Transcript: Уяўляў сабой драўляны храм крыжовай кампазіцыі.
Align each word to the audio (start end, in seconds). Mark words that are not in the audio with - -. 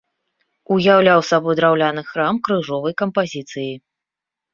Уяўляў 0.75 1.19
сабой 1.31 1.57
драўляны 1.59 2.03
храм 2.11 2.39
крыжовай 2.47 2.93
кампазіцыі. 3.03 3.67